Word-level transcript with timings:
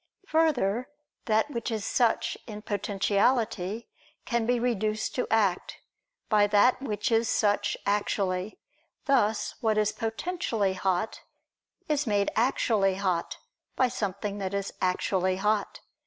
Obj. 0.23 0.31
2: 0.31 0.31
Further, 0.31 0.89
that 1.25 1.51
which 1.51 1.69
is 1.69 1.85
such 1.85 2.35
in 2.47 2.63
potentiality, 2.63 3.87
can 4.25 4.47
be 4.47 4.59
reduced 4.59 5.13
to 5.13 5.27
act, 5.29 5.77
by 6.27 6.47
that 6.47 6.81
which 6.81 7.11
is 7.11 7.29
such 7.29 7.77
actually: 7.85 8.57
thus 9.05 9.53
what 9.61 9.77
is 9.77 9.91
potentially 9.91 10.73
hot, 10.73 11.21
is 11.87 12.07
made 12.07 12.31
actually 12.35 12.95
hot, 12.95 13.37
by 13.75 13.89
something 13.89 14.39
that 14.39 14.55
is 14.55 14.73
actually 14.81 15.35
hot. 15.35 15.81